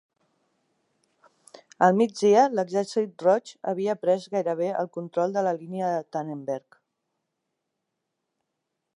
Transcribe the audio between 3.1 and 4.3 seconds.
Roig havia pres